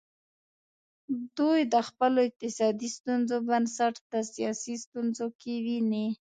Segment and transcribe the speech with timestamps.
[1.37, 6.07] دوی د خپلو اقتصادي ستونزو بنسټ د سیاسي ستونزو کې ویني.